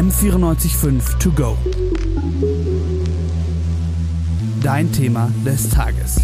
M945 0.00 1.18
To 1.18 1.30
Go. 1.32 1.58
Dein 4.62 4.90
Thema 4.92 5.30
des 5.44 5.68
Tages. 5.68 6.22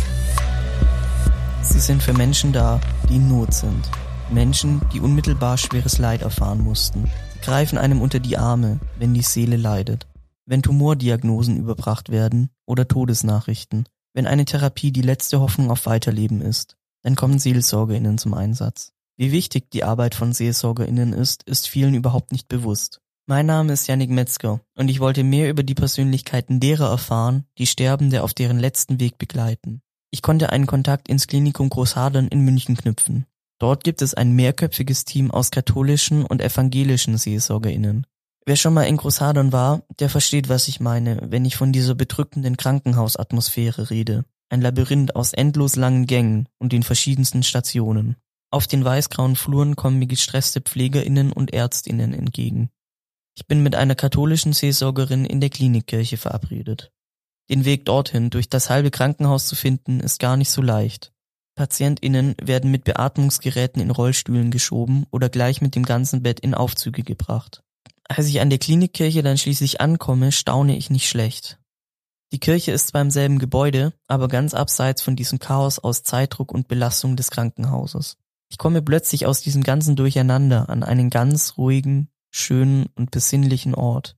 Sie 1.60 1.80
sind 1.80 2.02
für 2.02 2.14
Menschen 2.14 2.54
da, 2.54 2.80
die 3.06 3.16
in 3.16 3.28
Not 3.28 3.52
sind. 3.52 3.90
Menschen, 4.30 4.80
die 4.94 5.00
unmittelbar 5.00 5.58
schweres 5.58 5.98
Leid 5.98 6.22
erfahren 6.22 6.64
mussten. 6.64 7.04
Sie 7.34 7.40
greifen 7.40 7.76
einem 7.76 8.00
unter 8.00 8.18
die 8.18 8.38
Arme, 8.38 8.80
wenn 8.98 9.12
die 9.12 9.20
Seele 9.20 9.58
leidet. 9.58 10.06
Wenn 10.46 10.62
Tumordiagnosen 10.62 11.58
überbracht 11.58 12.08
werden 12.08 12.48
oder 12.64 12.88
Todesnachrichten. 12.88 13.84
Wenn 14.14 14.26
eine 14.26 14.46
Therapie 14.46 14.90
die 14.90 15.02
letzte 15.02 15.40
Hoffnung 15.40 15.70
auf 15.70 15.84
Weiterleben 15.84 16.40
ist, 16.40 16.78
dann 17.02 17.14
kommen 17.14 17.38
SeelsorgerInnen 17.38 18.16
zum 18.16 18.32
Einsatz. 18.32 18.94
Wie 19.18 19.32
wichtig 19.32 19.70
die 19.70 19.84
Arbeit 19.84 20.14
von 20.14 20.32
SeelsorgerInnen 20.32 21.12
ist, 21.12 21.42
ist 21.42 21.68
vielen 21.68 21.92
überhaupt 21.92 22.32
nicht 22.32 22.48
bewusst. 22.48 23.02
Mein 23.28 23.46
Name 23.46 23.72
ist 23.72 23.88
Yannick 23.88 24.10
Metzger 24.10 24.60
und 24.76 24.88
ich 24.88 25.00
wollte 25.00 25.24
mehr 25.24 25.50
über 25.50 25.64
die 25.64 25.74
Persönlichkeiten 25.74 26.60
derer 26.60 26.88
erfahren, 26.90 27.44
die 27.58 27.66
Sterbende 27.66 28.22
auf 28.22 28.34
deren 28.34 28.60
letzten 28.60 29.00
Weg 29.00 29.18
begleiten. 29.18 29.82
Ich 30.12 30.22
konnte 30.22 30.50
einen 30.50 30.68
Kontakt 30.68 31.08
ins 31.08 31.26
Klinikum 31.26 31.68
Großhadern 31.68 32.28
in 32.28 32.42
München 32.42 32.76
knüpfen. 32.76 33.26
Dort 33.58 33.82
gibt 33.82 34.00
es 34.00 34.14
ein 34.14 34.36
mehrköpfiges 34.36 35.04
Team 35.06 35.32
aus 35.32 35.50
katholischen 35.50 36.24
und 36.24 36.40
evangelischen 36.40 37.18
SeelsorgerInnen. 37.18 38.06
Wer 38.44 38.54
schon 38.54 38.74
mal 38.74 38.84
in 38.84 38.96
Großhadern 38.96 39.50
war, 39.50 39.82
der 39.98 40.08
versteht, 40.08 40.48
was 40.48 40.68
ich 40.68 40.78
meine, 40.78 41.18
wenn 41.24 41.44
ich 41.44 41.56
von 41.56 41.72
dieser 41.72 41.96
bedrückenden 41.96 42.56
Krankenhausatmosphäre 42.56 43.90
rede. 43.90 44.24
Ein 44.50 44.60
Labyrinth 44.60 45.16
aus 45.16 45.32
endlos 45.32 45.74
langen 45.74 46.06
Gängen 46.06 46.48
und 46.60 46.72
den 46.72 46.84
verschiedensten 46.84 47.42
Stationen. 47.42 48.14
Auf 48.52 48.68
den 48.68 48.84
weißgrauen 48.84 49.34
Fluren 49.34 49.74
kommen 49.74 49.98
mir 49.98 50.06
gestresste 50.06 50.60
PflegerInnen 50.60 51.32
und 51.32 51.52
ÄrztInnen 51.52 52.14
entgegen. 52.14 52.70
Ich 53.38 53.46
bin 53.46 53.62
mit 53.62 53.74
einer 53.74 53.94
katholischen 53.94 54.54
Seelsorgerin 54.54 55.26
in 55.26 55.40
der 55.40 55.50
Klinikkirche 55.50 56.16
verabredet. 56.16 56.90
Den 57.50 57.64
Weg 57.64 57.84
dorthin 57.84 58.30
durch 58.30 58.48
das 58.48 58.70
halbe 58.70 58.90
Krankenhaus 58.90 59.46
zu 59.46 59.54
finden, 59.54 60.00
ist 60.00 60.18
gar 60.18 60.36
nicht 60.36 60.50
so 60.50 60.62
leicht. 60.62 61.12
PatientInnen 61.54 62.34
werden 62.42 62.70
mit 62.70 62.84
Beatmungsgeräten 62.84 63.80
in 63.80 63.90
Rollstühlen 63.90 64.50
geschoben 64.50 65.06
oder 65.10 65.28
gleich 65.28 65.60
mit 65.60 65.74
dem 65.74 65.84
ganzen 65.84 66.22
Bett 66.22 66.40
in 66.40 66.54
Aufzüge 66.54 67.02
gebracht. 67.02 67.62
Als 68.08 68.26
ich 68.26 68.40
an 68.40 68.50
der 68.50 68.58
Klinikkirche 68.58 69.22
dann 69.22 69.38
schließlich 69.38 69.80
ankomme, 69.80 70.32
staune 70.32 70.76
ich 70.76 70.90
nicht 70.90 71.08
schlecht. 71.08 71.58
Die 72.32 72.40
Kirche 72.40 72.72
ist 72.72 72.88
zwar 72.88 73.02
im 73.02 73.10
selben 73.10 73.38
Gebäude, 73.38 73.92
aber 74.08 74.28
ganz 74.28 74.54
abseits 74.54 75.02
von 75.02 75.14
diesem 75.14 75.38
Chaos 75.38 75.78
aus 75.78 76.02
Zeitdruck 76.02 76.52
und 76.52 76.68
Belastung 76.68 77.16
des 77.16 77.30
Krankenhauses. 77.30 78.16
Ich 78.50 78.58
komme 78.58 78.82
plötzlich 78.82 79.26
aus 79.26 79.40
diesem 79.40 79.62
ganzen 79.62 79.96
Durcheinander 79.96 80.68
an 80.68 80.82
einen 80.82 81.10
ganz 81.10 81.56
ruhigen, 81.56 82.08
schönen 82.30 82.86
und 82.94 83.10
besinnlichen 83.10 83.74
Ort. 83.74 84.16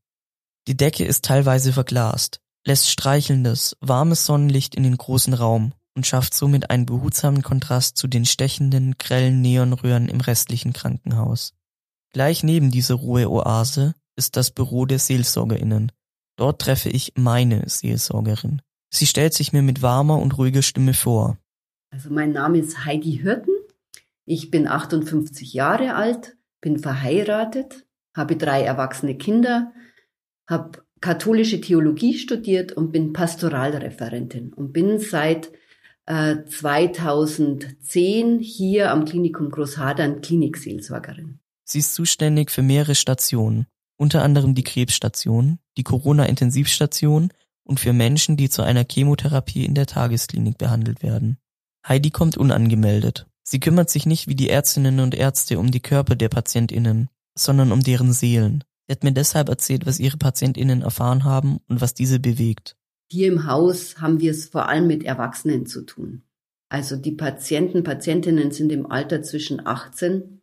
Die 0.67 0.77
Decke 0.77 1.05
ist 1.05 1.25
teilweise 1.25 1.73
verglast, 1.73 2.41
lässt 2.67 2.91
streichelndes, 2.91 3.77
warmes 3.81 4.27
Sonnenlicht 4.27 4.75
in 4.75 4.83
den 4.83 4.97
großen 4.97 5.35
Raum 5.35 5.73
und 5.95 6.07
schafft 6.07 6.35
somit 6.35 6.71
einen 6.71 6.87
behutsamen 6.87 7.43
Kontrast 7.43 7.97
zu 7.97 8.07
den 8.07 8.25
stechenden, 8.25 8.97
grellen 8.99 9.41
Neonröhren 9.41 10.09
im 10.09 10.21
restlichen 10.21 10.73
Krankenhaus. 10.73 11.55
Gleich 12.13 12.43
neben 12.43 12.71
dieser 12.71 12.95
Ruheoase 12.95 13.95
ist 14.17 14.37
das 14.37 14.51
Büro 14.51 14.87
der 14.87 14.99
SeelsorgerInnen. 14.99 15.93
Dort 16.37 16.61
treffe 16.61 16.89
ich 16.89 17.15
meine 17.17 17.69
Seelsorgerin. 17.69 18.63
Sie 18.91 19.07
stellt 19.07 19.35
sich 19.35 19.53
mir 19.53 19.63
mit 19.63 19.83
warmer 19.83 20.19
und 20.19 20.39
ruhiger 20.39 20.63
Stimme 20.63 20.95
vor. 20.95 21.39
Also 21.91 22.11
mein 22.11 22.33
Name 22.33 22.59
ist 22.59 22.85
Heidi 22.85 23.21
Hürten. 23.23 23.55
Ich 24.25 24.51
bin 24.51 24.69
58 24.69 25.53
Jahre 25.53 25.95
alt, 25.95 26.37
bin 26.61 26.79
verheiratet, 26.79 27.87
habe 28.19 28.37
drei 28.37 28.63
erwachsene 28.63 29.17
Kinder, 29.17 29.73
habe 30.47 30.83
katholische 31.01 31.61
Theologie 31.61 32.19
studiert 32.19 32.73
und 32.73 32.93
bin 32.93 33.15
Pastoralreferentin 33.15 34.53
und 34.53 34.73
bin 34.73 34.99
seit 34.99 35.51
äh, 36.07 36.45
2010 36.45 38.41
hier 38.41 38.91
am 38.91 39.05
Klinikum 39.05 39.51
Großhadern 39.51 40.21
Klinikseelsorgerin. 40.21 41.39
Sie 41.65 41.79
ist 41.79 41.95
zuständig 41.95 42.51
für 42.51 42.63
mehrere 42.63 42.95
Stationen, 42.95 43.67
unter 43.97 44.23
anderem 44.23 44.55
die 44.55 44.65
Krebsstation, 44.65 45.59
die 45.77 45.85
Corona-Intensivstation 45.85 47.31
und 47.63 47.79
für 47.79 47.93
Menschen, 47.93 48.37
die 48.37 48.49
zu 48.49 48.63
einer 48.63 48.85
Chemotherapie 48.91 49.65
in 49.65 49.75
der 49.75 49.87
Tagesklinik 49.87 50.59
behandelt 50.59 51.03
werden. 51.03 51.39
Heidi 51.87 52.11
kommt 52.11 52.37
unangemeldet. 52.37 53.27
Sie 53.43 53.61
kümmert 53.61 53.91
sich 53.91 54.07
nicht 54.07 54.27
wie 54.29 54.35
die 54.35 54.49
Ärztinnen 54.49 55.01
und 55.01 55.15
Ärzte 55.15 55.59
um 55.59 55.71
die 55.71 55.81
Körper 55.81 56.17
der 56.17 56.29
PatientInnen, 56.29 57.09
sondern 57.39 57.73
um 57.73 57.83
deren 57.83 58.13
Seelen. 58.13 58.65
Sie 58.87 58.93
hat 58.93 59.05
mir 59.05 59.13
deshalb 59.13 59.49
erzählt, 59.49 59.87
was 59.87 60.01
ihre 60.01 60.17
PatientInnen 60.17 60.83
erfahren 60.83 61.25
haben 61.25 61.59
und 61.69 61.81
was 61.81 61.95
diese 61.95 62.21
bewegt. 62.21 62.77
Hier 63.11 63.29
im 63.29 63.47
Haus 63.47 64.01
haben 64.01 64.21
wir 64.21 64.31
es 64.31 64.47
vor 64.47 64.69
allem 64.69 64.87
mit 64.87 65.05
Erwachsenen 65.05 65.67
zu 65.67 65.83
tun. 65.83 66.23
Also 66.69 66.97
die 66.97 67.13
Patienten, 67.13 67.83
Patientinnen 67.83 68.51
sind 68.51 68.71
im 68.71 68.91
Alter 68.91 69.23
zwischen 69.23 69.67
18 69.67 70.43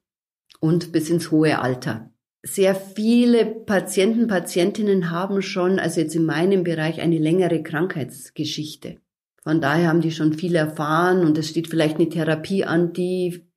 und 0.60 0.92
bis 0.92 1.10
ins 1.10 1.32
hohe 1.32 1.60
Alter. 1.60 2.12
Sehr 2.42 2.76
viele 2.76 3.46
Patienten, 3.46 4.28
Patientinnen 4.28 5.10
haben 5.10 5.42
schon, 5.42 5.80
also 5.80 6.02
jetzt 6.02 6.16
in 6.16 6.26
meinem 6.26 6.64
Bereich, 6.64 7.02
eine 7.02 7.18
längere 7.18 7.62
Krankheitsgeschichte. 7.64 8.98
Von 9.42 9.62
daher 9.62 9.90
haben 9.90 10.02
die 10.02 10.12
schon 10.12 10.34
viel 10.34 10.56
erfahren 10.56 11.26
und 11.26 11.38
es 11.38 11.50
steht 11.50 11.68
vielleicht 11.68 11.98
eine 11.98 12.10
Therapie 12.10 12.66
an, 12.66 12.94
die 12.94 13.48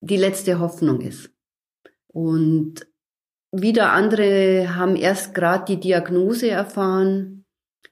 die 0.00 0.16
letzte 0.16 0.58
Hoffnung 0.60 1.00
ist. 1.00 1.30
Und 2.16 2.86
wieder 3.52 3.92
andere 3.92 4.74
haben 4.74 4.96
erst 4.96 5.34
gerade 5.34 5.66
die 5.66 5.78
Diagnose 5.78 6.48
erfahren, 6.48 7.44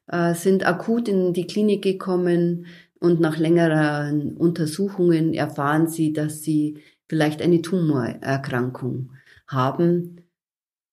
äh, 0.07 0.33
sind 0.33 0.65
akut 0.65 1.09
in 1.09 1.35
die 1.35 1.47
Klinik 1.47 1.83
gekommen 1.83 2.65
und 3.01 3.21
nach 3.21 3.37
längeren 3.37 4.35
Untersuchungen 4.35 5.35
erfahren 5.35 5.89
sie, 5.89 6.15
dass 6.15 6.41
sie 6.41 6.79
vielleicht 7.07 7.43
eine 7.43 7.61
Tumorerkrankung 7.61 9.13
haben. 9.47 10.23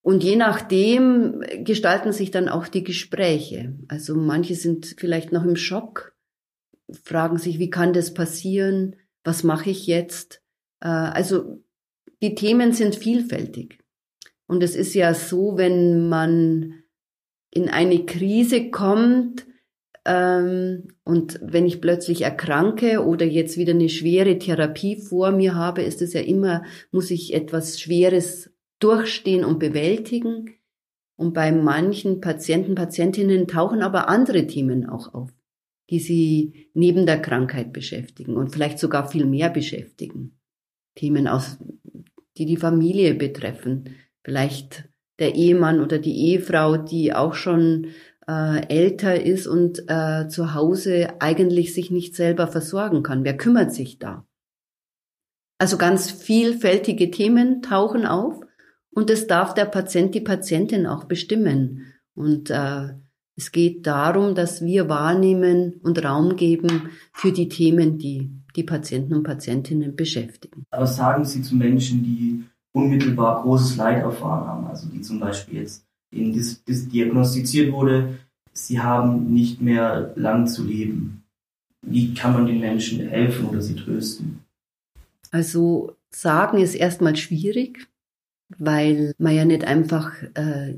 Und 0.02 0.26
je 0.26 0.36
nachdem 0.36 1.42
gestalten 1.64 2.12
sich 2.12 2.32
dann 2.32 2.50
auch 2.50 2.68
die 2.68 2.84
Gespräche. 2.84 3.78
Also 3.88 4.14
manche 4.14 4.56
sind 4.56 4.96
vielleicht 4.98 5.32
noch 5.32 5.46
im 5.46 5.56
Schock, 5.56 6.18
fragen 6.92 7.38
sich, 7.38 7.60
wie 7.60 7.70
kann 7.70 7.94
das 7.94 8.14
passieren? 8.14 8.98
Was 9.24 9.44
mache 9.44 9.70
ich 9.70 9.88
jetzt? 9.88 10.42
Äh, 10.82 10.90
also 10.90 11.64
die 12.22 12.36
Themen 12.36 12.74
sind 12.74 12.96
vielfältig. 12.96 13.80
Und 14.48 14.64
es 14.64 14.76
ist 14.76 14.94
ja 14.94 15.14
so, 15.14 15.58
wenn 15.58 16.10
man 16.10 16.84
in 17.52 17.70
eine 17.70 18.06
Krise 18.06 18.70
kommt 18.70 19.46
ähm, 20.06 20.88
und 21.04 21.40
wenn 21.42 21.66
ich 21.66 21.82
plötzlich 21.82 22.24
erkranke 22.24 23.06
oder 23.06 23.26
jetzt 23.26 23.58
wieder 23.58 23.74
eine 23.74 23.90
schwere 23.90 24.38
Therapie 24.40 24.98
vor 24.98 25.32
mir 25.32 25.56
habe, 25.56 25.84
ist 25.84 26.02
es 26.02 26.14
ja 26.14 26.22
immer, 26.22 26.64
muss 26.92 27.12
ich 27.12 27.34
etwas 27.34 27.80
Schweres 27.80 28.52
durchstehen 28.80 29.46
und 29.46 29.60
bewältigen. 29.60 30.50
Und 31.16 31.34
bei 31.34 31.52
manchen 31.52 32.20
Patienten, 32.20 32.74
Patientinnen 32.74 33.48
tauchen 33.48 33.84
aber 33.84 34.10
andere 34.10 34.48
Themen 34.48 34.90
auch 34.90 35.14
auf, 35.14 35.30
die 35.90 36.00
sie 36.00 36.70
neben 36.74 37.06
der 37.06 37.22
Krankheit 37.22 37.74
beschäftigen 37.74 38.36
und 38.36 38.52
vielleicht 38.52 38.80
sogar 38.80 39.08
viel 39.08 39.26
mehr 39.26 39.50
beschäftigen. 39.50 40.40
Themen 40.96 41.28
aus 41.28 41.58
die 42.38 42.46
die 42.46 42.58
Familie 42.58 43.14
betreffen. 43.14 43.96
Vielleicht 44.24 44.90
der 45.20 45.36
Ehemann 45.36 45.82
oder 45.82 46.00
die 46.00 46.16
Ehefrau, 46.30 46.78
die 46.78 47.14
auch 47.14 47.34
schon 47.34 47.88
äh, 48.28 48.66
älter 48.68 49.24
ist 49.24 49.48
und 49.48 49.84
äh, 49.88 50.28
zu 50.28 50.54
Hause 50.54 51.14
eigentlich 51.20 51.74
sich 51.74 51.92
nicht 51.92 52.16
selber 52.16 52.48
versorgen 52.48 53.04
kann. 53.04 53.24
Wer 53.24 53.38
kümmert 53.38 53.74
sich 53.74 54.00
da? 54.00 54.26
Also 55.58 55.78
ganz 55.78 56.10
vielfältige 56.10 57.12
Themen 57.12 57.62
tauchen 57.62 58.06
auf 58.06 58.42
und 58.92 59.10
es 59.10 59.28
darf 59.28 59.54
der 59.54 59.66
Patient, 59.66 60.16
die 60.16 60.22
Patientin 60.22 60.88
auch 60.88 61.04
bestimmen. 61.04 61.94
Und 62.16 62.50
äh, 62.50 62.90
es 63.36 63.52
geht 63.52 63.88
darum, 63.88 64.36
dass 64.36 64.64
wir 64.64 64.90
wahrnehmen 64.90 65.80
und 65.84 66.04
Raum 66.04 66.36
geben 66.36 66.90
für 67.14 67.32
die 67.32 67.48
Themen, 67.48 67.98
die 67.98 68.32
die 68.56 68.64
Patienten 68.64 69.14
und 69.16 69.24
Patientinnen 69.24 69.96
beschäftigen. 69.96 70.66
Was 70.72 70.96
sagen 70.98 71.26
Sie 71.26 71.42
zu 71.42 71.56
Menschen, 71.56 72.04
die 72.04 72.44
unmittelbar 72.74 73.42
großes 73.42 73.78
Leid 73.78 74.02
erfahren 74.02 74.48
haben, 74.48 74.68
also 74.68 74.88
die 74.88 75.02
zum 75.02 75.20
Beispiel 75.20 75.60
jetzt 75.60 75.86
ihnen 76.12 76.34
dis, 76.34 76.64
diagnostiziert 76.66 77.72
wurde, 77.72 78.20
sie 78.54 78.80
haben 78.80 79.34
nicht 79.34 79.62
mehr 79.62 80.14
lang 80.16 80.48
zu 80.48 80.64
leben. 80.64 81.24
Wie 81.82 82.14
kann 82.14 82.34
man 82.34 82.46
den 82.46 82.60
Menschen 82.60 83.08
helfen 83.08 83.48
oder 83.48 83.62
sie 83.62 83.76
trösten? 83.76 84.44
Also 85.32 85.96
sagen 86.10 86.60
ist 86.60 86.76
erstmal 86.76 87.16
schwierig, 87.16 87.88
weil 88.58 89.14
man 89.18 89.36
ja 89.36 89.46
nicht 89.46 89.64
einfach 89.64 90.14
äh, 90.36 90.78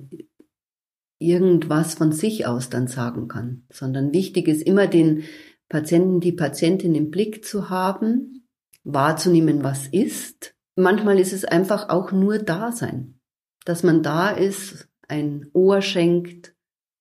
irgendwas 1.20 1.96
von 1.96 2.12
sich 2.12 2.46
aus 2.46 2.70
dann 2.70 2.88
sagen 2.88 3.28
kann, 3.28 3.64
sondern 3.72 4.14
wichtig 4.14 4.48
ist 4.48 4.62
immer 4.62 4.88
den 4.88 5.24
Patienten, 5.70 6.20
die 6.20 6.32
Patientin 6.32 6.96
im 6.96 7.10
Blick 7.10 7.46
zu 7.46 7.70
haben, 7.70 8.48
wahrzunehmen, 8.84 9.64
was 9.64 9.88
ist. 9.88 10.56
Manchmal 10.76 11.20
ist 11.20 11.34
es 11.34 11.46
einfach 11.46 11.90
auch 11.90 12.12
nur 12.12 12.40
Dasein, 12.40 13.20
dass 13.66 13.84
man 13.84 14.04
da 14.04 14.30
ist, 14.30 14.88
ein 15.08 15.50
Ohr 15.54 15.82
schenkt, 15.82 16.56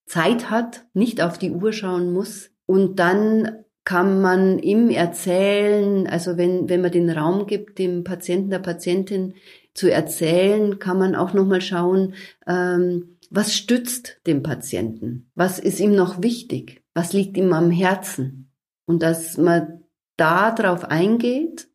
Zeit 0.07 0.51
hat, 0.51 0.85
nicht 0.93 1.23
auf 1.23 1.39
die 1.39 1.51
Uhr 1.51 1.73
schauen 1.73 2.13
muss. 2.13 2.51
Und 2.67 2.99
dann 2.99 3.65
kann 3.85 4.21
man 4.21 4.59
ihm 4.59 4.91
erzählen, 4.91 6.07
also 6.07 6.37
wenn, 6.37 6.69
wenn 6.69 6.83
man 6.83 6.93
den 6.93 7.11
Raum 7.11 7.47
gibt, 7.47 7.79
dem 7.79 8.05
Patienten, 8.05 8.51
der 8.51 8.61
Patientin 8.61 9.35
zu 9.75 9.91
erzählen, 9.91 10.79
kann 10.79 10.99
man 10.99 11.15
auch 11.15 11.33
nochmal 11.33 11.61
schauen, 11.61 12.15
ähm, 12.47 13.17
was 13.31 13.55
stützt 13.55 14.21
den 14.27 14.43
Patienten? 14.43 15.31
Was 15.35 15.59
ist 15.59 15.81
ihm 15.81 15.95
noch 15.95 16.23
wichtig? 16.23 16.85
Was 16.93 17.15
liegt 17.15 17.37
ihm 17.39 17.53
am 17.55 17.71
Herzen? 17.71 18.52
Und 18.87 19.03
dass 19.03 19.37
man 19.39 19.85
da 20.17 20.51
drauf 20.51 20.85
eingeht, 20.85 21.69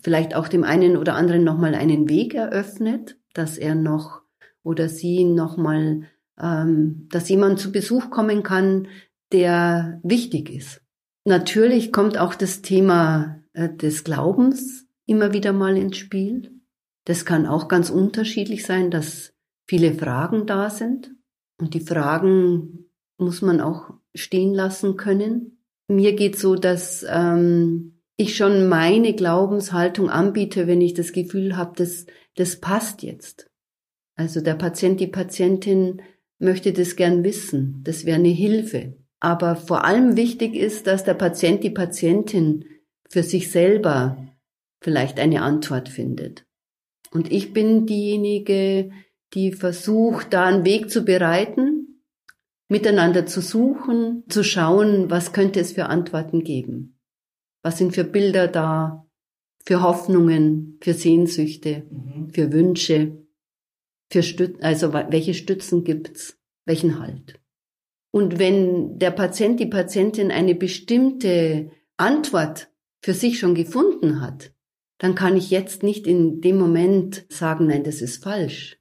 vielleicht 0.00 0.34
auch 0.34 0.48
dem 0.48 0.64
einen 0.64 0.96
oder 0.96 1.14
anderen 1.14 1.44
nochmal 1.44 1.74
einen 1.74 2.08
Weg 2.08 2.34
eröffnet, 2.34 3.18
dass 3.34 3.58
er 3.58 3.74
noch 3.74 4.22
oder 4.62 4.88
sie 4.88 5.24
nochmal, 5.24 6.02
ähm, 6.40 7.08
dass 7.10 7.28
jemand 7.28 7.58
zu 7.58 7.72
Besuch 7.72 8.10
kommen 8.10 8.42
kann, 8.42 8.88
der 9.32 10.00
wichtig 10.02 10.50
ist. 10.50 10.82
Natürlich 11.24 11.92
kommt 11.92 12.18
auch 12.18 12.34
das 12.34 12.62
Thema 12.62 13.42
äh, 13.52 13.74
des 13.74 14.04
Glaubens 14.04 14.86
immer 15.06 15.32
wieder 15.32 15.52
mal 15.52 15.76
ins 15.76 15.96
Spiel. 15.96 16.60
Das 17.04 17.24
kann 17.24 17.46
auch 17.46 17.68
ganz 17.68 17.90
unterschiedlich 17.90 18.66
sein, 18.66 18.90
dass 18.90 19.32
viele 19.68 19.94
Fragen 19.94 20.46
da 20.46 20.70
sind. 20.70 21.14
Und 21.58 21.74
die 21.74 21.80
Fragen 21.80 22.90
muss 23.18 23.42
man 23.42 23.60
auch 23.60 23.94
stehen 24.14 24.52
lassen 24.54 24.96
können. 24.96 25.55
Mir 25.88 26.14
geht 26.14 26.38
so, 26.38 26.56
dass 26.56 27.04
ähm, 27.08 28.00
ich 28.16 28.36
schon 28.36 28.68
meine 28.68 29.14
Glaubenshaltung 29.14 30.10
anbiete, 30.10 30.66
wenn 30.66 30.80
ich 30.80 30.94
das 30.94 31.12
Gefühl 31.12 31.56
habe, 31.56 31.72
das, 31.76 32.06
das 32.34 32.60
passt 32.60 33.02
jetzt. 33.02 33.50
Also 34.16 34.40
der 34.40 34.54
Patient, 34.54 34.98
die 34.98 35.06
Patientin 35.06 36.02
möchte 36.38 36.72
das 36.72 36.96
gern 36.96 37.22
wissen. 37.24 37.82
Das 37.84 38.04
wäre 38.04 38.18
eine 38.18 38.28
Hilfe. 38.28 38.96
Aber 39.20 39.56
vor 39.56 39.84
allem 39.84 40.16
wichtig 40.16 40.54
ist, 40.54 40.86
dass 40.86 41.04
der 41.04 41.14
Patient, 41.14 41.62
die 41.62 41.70
Patientin 41.70 42.64
für 43.08 43.22
sich 43.22 43.50
selber 43.50 44.16
vielleicht 44.80 45.18
eine 45.18 45.42
Antwort 45.42 45.88
findet. 45.88 46.46
Und 47.10 47.32
ich 47.32 47.52
bin 47.52 47.86
diejenige, 47.86 48.90
die 49.34 49.52
versucht, 49.52 50.32
da 50.32 50.46
einen 50.46 50.64
Weg 50.64 50.90
zu 50.90 51.04
bereiten, 51.04 51.75
miteinander 52.68 53.26
zu 53.26 53.40
suchen, 53.40 54.24
zu 54.28 54.42
schauen, 54.42 55.10
was 55.10 55.32
könnte 55.32 55.60
es 55.60 55.72
für 55.72 55.86
Antworten 55.86 56.42
geben. 56.42 56.98
Was 57.62 57.78
sind 57.78 57.94
für 57.94 58.04
Bilder 58.04 58.48
da, 58.48 59.06
für 59.64 59.82
Hoffnungen, 59.82 60.78
für 60.80 60.94
Sehnsüchte, 60.94 61.86
mhm. 61.90 62.30
für 62.30 62.52
Wünsche, 62.52 63.26
für 64.10 64.22
Stützen, 64.22 64.62
also 64.62 64.92
welche 64.92 65.34
Stützen 65.34 65.84
gibt's, 65.84 66.38
welchen 66.64 67.00
Halt. 67.00 67.40
Und 68.12 68.38
wenn 68.38 68.98
der 68.98 69.10
Patient, 69.10 69.60
die 69.60 69.66
Patientin 69.66 70.30
eine 70.30 70.54
bestimmte 70.54 71.70
Antwort 71.96 72.70
für 73.02 73.14
sich 73.14 73.38
schon 73.38 73.54
gefunden 73.54 74.20
hat, 74.20 74.52
dann 74.98 75.14
kann 75.14 75.36
ich 75.36 75.50
jetzt 75.50 75.82
nicht 75.82 76.06
in 76.06 76.40
dem 76.40 76.56
Moment 76.56 77.26
sagen, 77.28 77.66
nein, 77.66 77.84
das 77.84 78.00
ist 78.00 78.22
falsch, 78.22 78.75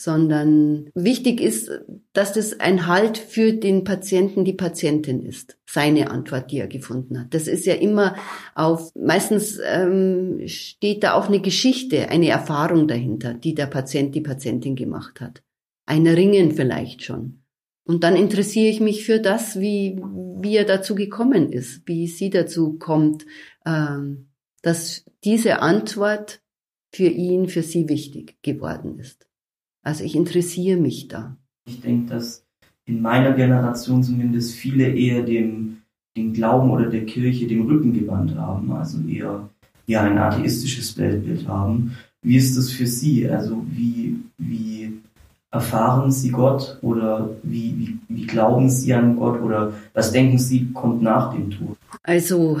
sondern 0.00 0.90
wichtig 0.94 1.40
ist, 1.40 1.70
dass 2.12 2.32
das 2.32 2.60
ein 2.60 2.86
Halt 2.86 3.18
für 3.18 3.52
den 3.52 3.82
Patienten, 3.82 4.44
die 4.44 4.52
Patientin 4.52 5.24
ist. 5.24 5.58
Seine 5.66 6.10
Antwort, 6.10 6.52
die 6.52 6.58
er 6.58 6.68
gefunden 6.68 7.18
hat. 7.18 7.34
Das 7.34 7.48
ist 7.48 7.66
ja 7.66 7.74
immer 7.74 8.14
auf, 8.54 8.94
meistens 8.94 9.58
ähm, 9.62 10.40
steht 10.46 11.02
da 11.02 11.14
auch 11.14 11.26
eine 11.26 11.40
Geschichte, 11.40 12.10
eine 12.10 12.28
Erfahrung 12.28 12.86
dahinter, 12.86 13.34
die 13.34 13.54
der 13.54 13.66
Patient, 13.66 14.14
die 14.14 14.20
Patientin 14.20 14.76
gemacht 14.76 15.20
hat. 15.20 15.42
Ein 15.84 16.06
Ringen 16.06 16.52
vielleicht 16.52 17.02
schon. 17.02 17.42
Und 17.84 18.04
dann 18.04 18.14
interessiere 18.14 18.68
ich 18.68 18.80
mich 18.80 19.04
für 19.04 19.18
das, 19.18 19.58
wie, 19.58 20.00
wie 20.40 20.56
er 20.56 20.64
dazu 20.64 20.94
gekommen 20.94 21.50
ist, 21.50 21.82
wie 21.86 22.06
sie 22.06 22.30
dazu 22.30 22.78
kommt, 22.78 23.26
ähm, 23.66 24.28
dass 24.62 25.04
diese 25.24 25.60
Antwort 25.60 26.40
für 26.92 27.08
ihn, 27.08 27.48
für 27.48 27.62
sie 27.62 27.88
wichtig 27.88 28.36
geworden 28.42 28.98
ist. 28.98 29.27
Also 29.82 30.04
ich 30.04 30.14
interessiere 30.14 30.78
mich 30.78 31.08
da. 31.08 31.36
Ich 31.66 31.80
denke, 31.80 32.10
dass 32.10 32.44
in 32.86 33.02
meiner 33.02 33.32
Generation 33.32 34.02
zumindest 34.02 34.54
viele 34.54 34.88
eher 34.88 35.22
dem, 35.22 35.78
dem 36.16 36.32
Glauben 36.32 36.70
oder 36.70 36.86
der 36.86 37.04
Kirche 37.04 37.46
den 37.46 37.66
Rücken 37.66 37.92
gewandt 37.92 38.34
haben, 38.34 38.72
also 38.72 38.98
eher, 39.06 39.48
eher 39.86 40.02
ein 40.02 40.18
atheistisches 40.18 40.96
Weltbild 40.96 41.46
haben. 41.46 41.96
Wie 42.22 42.36
ist 42.36 42.56
das 42.56 42.70
für 42.70 42.86
Sie? 42.86 43.28
Also 43.28 43.64
wie, 43.70 44.16
wie 44.38 44.98
erfahren 45.50 46.10
Sie 46.10 46.30
Gott 46.30 46.78
oder 46.82 47.30
wie, 47.42 47.74
wie, 47.78 47.98
wie 48.08 48.26
glauben 48.26 48.68
Sie 48.68 48.92
an 48.92 49.16
Gott 49.16 49.40
oder 49.40 49.72
was 49.94 50.12
denken 50.12 50.38
Sie 50.38 50.72
kommt 50.72 51.02
nach 51.02 51.34
dem 51.34 51.50
Tod? 51.50 51.76
Also 52.02 52.58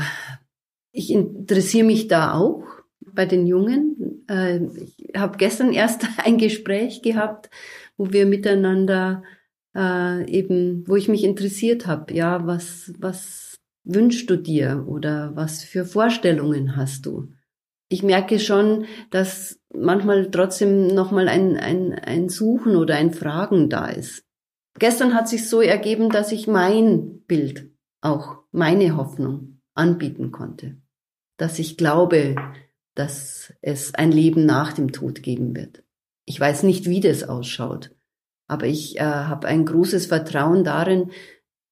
ich 0.92 1.12
interessiere 1.12 1.86
mich 1.86 2.08
da 2.08 2.34
auch 2.34 2.64
bei 3.00 3.26
den 3.26 3.46
Jungen. 3.46 3.96
Äh, 4.28 4.60
ich 4.74 4.96
habe 5.16 5.38
gestern 5.38 5.72
erst 5.72 6.06
ein 6.24 6.38
Gespräch 6.38 7.02
gehabt, 7.02 7.50
wo 7.96 8.12
wir 8.12 8.26
miteinander 8.26 9.22
äh, 9.74 10.28
eben, 10.30 10.84
wo 10.86 10.96
ich 10.96 11.08
mich 11.08 11.24
interessiert 11.24 11.86
habe, 11.86 12.14
ja, 12.14 12.46
was, 12.46 12.92
was 12.98 13.58
wünschst 13.84 14.28
du 14.30 14.36
dir 14.36 14.84
oder 14.86 15.34
was 15.34 15.64
für 15.64 15.84
Vorstellungen 15.84 16.76
hast 16.76 17.06
du? 17.06 17.28
ich 17.88 18.02
merke 18.02 18.38
schon, 18.38 18.86
dass 19.10 19.60
manchmal 19.74 20.30
trotzdem 20.30 20.88
nochmal 20.88 21.28
ein, 21.28 21.56
ein, 21.56 21.94
ein 21.94 22.28
Suchen 22.28 22.76
oder 22.76 22.96
ein 22.96 23.12
Fragen 23.12 23.70
da 23.70 23.86
ist. 23.86 24.24
Gestern 24.78 25.14
hat 25.14 25.28
sich 25.28 25.48
so 25.48 25.60
ergeben, 25.60 26.10
dass 26.10 26.30
ich 26.30 26.46
mein 26.46 27.22
Bild, 27.26 27.70
auch 28.00 28.38
meine 28.52 28.96
Hoffnung 28.96 29.60
anbieten 29.74 30.30
konnte. 30.30 30.76
Dass 31.36 31.58
ich 31.58 31.76
glaube, 31.76 32.36
dass 32.98 33.52
es 33.60 33.94
ein 33.94 34.10
Leben 34.10 34.44
nach 34.44 34.72
dem 34.72 34.90
Tod 34.90 35.22
geben 35.22 35.54
wird. 35.54 35.84
Ich 36.24 36.38
weiß 36.40 36.64
nicht, 36.64 36.86
wie 36.86 37.00
das 37.00 37.22
ausschaut, 37.22 37.94
aber 38.48 38.66
ich 38.66 38.96
äh, 38.96 39.02
habe 39.02 39.46
ein 39.46 39.64
großes 39.64 40.06
Vertrauen 40.06 40.64
darin, 40.64 41.12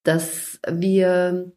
dass 0.05 0.61
wir 0.71 1.53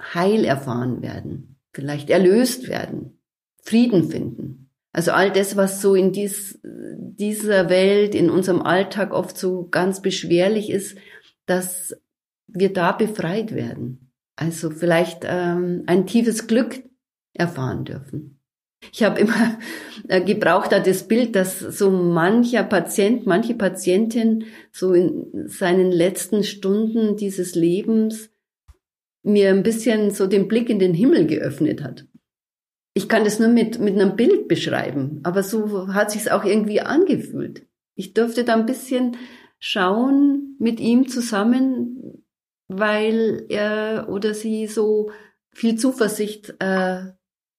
Heil 0.00 0.44
erfahren 0.44 1.02
werden, 1.02 1.58
vielleicht 1.72 2.10
erlöst 2.10 2.68
werden, 2.68 3.20
Frieden 3.62 4.08
finden. 4.08 4.70
Also 4.92 5.10
all 5.10 5.32
das, 5.32 5.56
was 5.56 5.80
so 5.80 5.94
in 5.94 6.12
dies, 6.12 6.60
dieser 6.62 7.68
Welt, 7.70 8.14
in 8.14 8.30
unserem 8.30 8.62
Alltag 8.62 9.12
oft 9.12 9.36
so 9.36 9.66
ganz 9.68 10.00
beschwerlich 10.00 10.70
ist, 10.70 10.96
dass 11.46 11.96
wir 12.46 12.72
da 12.72 12.92
befreit 12.92 13.52
werden. 13.52 14.12
Also 14.36 14.70
vielleicht 14.70 15.22
ähm, 15.24 15.82
ein 15.86 16.06
tiefes 16.06 16.46
Glück 16.46 16.84
erfahren 17.32 17.84
dürfen. 17.84 18.41
Ich 18.90 19.02
habe 19.02 19.20
immer 19.20 19.58
äh, 20.08 20.20
gebraucht 20.20 20.72
da 20.72 20.80
das 20.80 21.06
Bild, 21.06 21.36
dass 21.36 21.60
so 21.60 21.90
mancher 21.90 22.64
Patient, 22.64 23.26
manche 23.26 23.54
Patientin 23.54 24.44
so 24.72 24.92
in 24.92 25.48
seinen 25.48 25.92
letzten 25.92 26.42
Stunden 26.42 27.16
dieses 27.16 27.54
Lebens 27.54 28.30
mir 29.22 29.50
ein 29.50 29.62
bisschen 29.62 30.10
so 30.10 30.26
den 30.26 30.48
Blick 30.48 30.68
in 30.68 30.80
den 30.80 30.94
Himmel 30.94 31.26
geöffnet 31.26 31.82
hat 31.82 32.06
ich 32.94 33.08
kann 33.08 33.24
das 33.24 33.38
nur 33.38 33.48
mit, 33.48 33.78
mit 33.78 33.94
einem 33.94 34.16
Bild 34.16 34.48
beschreiben, 34.48 35.20
aber 35.22 35.42
so 35.42 35.92
hat 35.94 36.10
sich's 36.10 36.28
auch 36.28 36.44
irgendwie 36.44 36.80
angefühlt. 36.80 37.66
Ich 37.94 38.14
durfte 38.14 38.44
da 38.44 38.54
ein 38.54 38.66
bisschen 38.66 39.16
schauen 39.58 40.56
mit 40.58 40.80
ihm 40.80 41.08
zusammen, 41.08 42.24
weil 42.68 43.46
er 43.48 44.08
oder 44.10 44.34
sie 44.34 44.66
so 44.66 45.10
viel 45.50 45.76
Zuversicht 45.76 46.54
äh, 46.58 47.04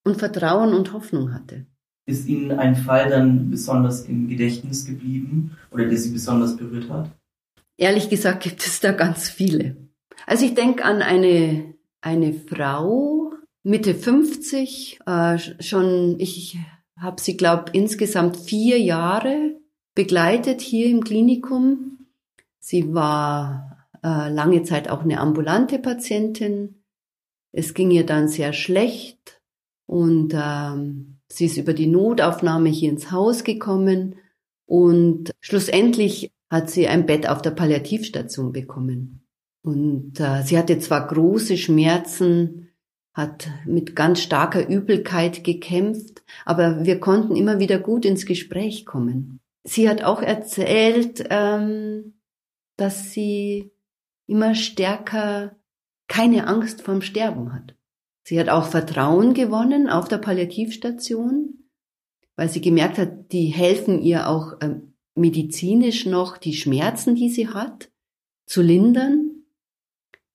und 0.03 0.17
Vertrauen 0.17 0.73
und 0.73 0.93
Hoffnung 0.93 1.33
hatte. 1.33 1.65
Ist 2.05 2.27
Ihnen 2.27 2.51
ein 2.51 2.75
Fall 2.75 3.09
dann 3.09 3.49
besonders 3.49 4.05
im 4.05 4.27
Gedächtnis 4.27 4.85
geblieben 4.85 5.57
oder 5.71 5.85
der 5.85 5.97
Sie 5.97 6.11
besonders 6.11 6.57
berührt 6.57 6.89
hat? 6.89 7.09
Ehrlich 7.77 8.09
gesagt 8.09 8.43
gibt 8.43 8.65
es 8.65 8.81
da 8.81 8.91
ganz 8.91 9.29
viele. 9.29 9.77
Also 10.27 10.45
ich 10.45 10.53
denke 10.53 10.83
an 10.83 11.01
eine, 11.01 11.73
eine 12.01 12.33
Frau, 12.33 13.31
Mitte 13.63 13.95
50, 13.95 14.99
äh, 15.05 15.37
schon, 15.37 16.19
ich 16.19 16.57
habe 16.97 17.21
sie, 17.21 17.37
glaube 17.37 17.71
insgesamt 17.71 18.37
vier 18.37 18.79
Jahre 18.79 19.55
begleitet 19.95 20.61
hier 20.61 20.87
im 20.87 21.03
Klinikum. 21.03 22.07
Sie 22.59 22.93
war 22.93 23.87
äh, 24.03 24.29
lange 24.29 24.63
Zeit 24.63 24.89
auch 24.89 25.03
eine 25.03 25.19
ambulante 25.19 25.79
Patientin. 25.79 26.83
Es 27.51 27.73
ging 27.73 27.91
ihr 27.91 28.05
dann 28.05 28.27
sehr 28.27 28.51
schlecht 28.51 29.41
und 29.85 30.33
ähm, 30.33 31.19
sie 31.27 31.45
ist 31.45 31.57
über 31.57 31.73
die 31.73 31.87
Notaufnahme 31.87 32.69
hier 32.69 32.89
ins 32.89 33.11
Haus 33.11 33.43
gekommen 33.43 34.15
und 34.65 35.31
schlussendlich 35.39 36.31
hat 36.49 36.69
sie 36.69 36.87
ein 36.87 37.05
Bett 37.05 37.27
auf 37.27 37.41
der 37.41 37.51
Palliativstation 37.51 38.51
bekommen. 38.51 39.27
Und 39.63 40.19
äh, 40.19 40.43
sie 40.43 40.57
hatte 40.57 40.77
zwar 40.79 41.07
große 41.07 41.57
Schmerzen, 41.57 42.69
hat 43.13 43.49
mit 43.65 43.95
ganz 43.95 44.21
starker 44.21 44.67
Übelkeit 44.67 45.43
gekämpft, 45.43 46.23
aber 46.45 46.85
wir 46.85 46.99
konnten 46.99 47.35
immer 47.35 47.59
wieder 47.59 47.79
gut 47.79 48.05
ins 48.05 48.25
Gespräch 48.25 48.85
kommen. 48.85 49.39
sie 49.63 49.87
hat 49.87 50.03
auch 50.03 50.21
erzählt, 50.21 51.23
ähm, 51.29 52.15
dass 52.75 53.11
sie 53.11 53.71
immer 54.27 54.55
stärker 54.55 55.55
keine 56.07 56.47
Angst 56.47 56.81
vorm 56.81 57.01
Sterben 57.01 57.53
hat. 57.53 57.75
Sie 58.23 58.39
hat 58.39 58.49
auch 58.49 58.65
Vertrauen 58.65 59.33
gewonnen 59.33 59.89
auf 59.89 60.07
der 60.07 60.17
Palliativstation, 60.17 61.65
weil 62.35 62.49
sie 62.49 62.61
gemerkt 62.61 62.97
hat, 62.97 63.31
die 63.31 63.47
helfen 63.47 64.01
ihr 64.01 64.29
auch 64.29 64.53
ähm, 64.61 64.93
medizinisch 65.15 66.05
noch 66.05 66.37
die 66.37 66.53
Schmerzen, 66.53 67.15
die 67.15 67.29
sie 67.29 67.49
hat, 67.49 67.91
zu 68.45 68.61
lindern, 68.61 69.43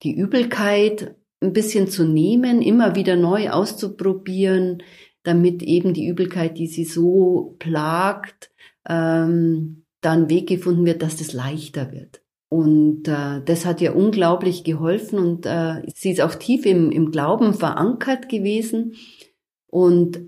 die 0.02 0.14
Übelkeit 0.14 1.16
ein 1.40 1.52
bisschen 1.52 1.88
zu 1.88 2.04
nehmen, 2.04 2.62
immer 2.62 2.94
wieder 2.94 3.16
neu 3.16 3.50
auszuprobieren, 3.50 4.82
damit 5.22 5.62
eben 5.62 5.94
die 5.94 6.06
Übelkeit, 6.06 6.58
die 6.58 6.66
sie 6.66 6.84
so 6.84 7.56
plagt, 7.58 8.50
ähm, 8.88 9.84
dann 10.00 10.30
Weg 10.30 10.48
gefunden 10.48 10.84
wird, 10.84 11.02
dass 11.02 11.16
das 11.16 11.32
leichter 11.32 11.92
wird. 11.92 12.22
Und 12.50 13.08
äh, 13.08 13.42
das 13.44 13.66
hat 13.66 13.80
ihr 13.80 13.94
unglaublich 13.94 14.64
geholfen 14.64 15.18
und 15.18 15.44
äh, 15.44 15.82
sie 15.94 16.12
ist 16.12 16.22
auch 16.22 16.34
tief 16.34 16.64
im, 16.64 16.90
im 16.90 17.10
Glauben 17.10 17.52
verankert 17.52 18.28
gewesen. 18.30 18.94
Und 19.66 20.20